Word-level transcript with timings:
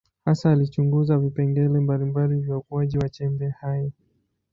Hasa 0.25 0.51
alichunguza 0.51 1.17
vipengele 1.17 1.67
mbalimbali 1.79 2.39
vya 2.41 2.57
ukuaji 2.57 2.97
wa 2.97 3.09
chembe 3.09 3.49
hai. 3.49 3.91